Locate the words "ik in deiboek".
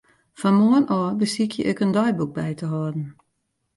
1.71-2.31